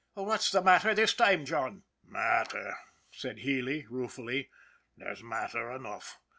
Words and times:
"What's 0.15 0.49
the 0.49 0.63
matter 0.63 0.95
this 0.95 1.13
time, 1.13 1.45
John?" 1.45 1.83
"Matter," 2.03 2.75
said 3.11 3.37
Healy, 3.37 3.85
ruefully; 3.87 4.49
"there's 4.97 5.21
matter 5.21 5.69
enough. 5.75 6.17